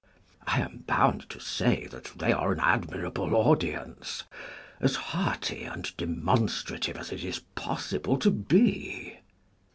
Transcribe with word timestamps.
I 0.47 0.61
am 0.61 0.83
bound 0.87 1.29
to 1.29 1.39
say 1.39 1.85
that 1.91 2.05
they 2.17 2.31
are 2.33 2.51
an 2.51 2.57
admir 2.57 3.05
able 3.05 3.35
audience. 3.35 4.23
As 4.79 4.95
hearty 4.95 5.61
and 5.63 5.95
demonstrative 5.95 6.97
as 6.97 7.11
it 7.11 7.23
is 7.23 7.41
possible 7.53 8.17
to 8.17 8.31
be. 8.31 9.19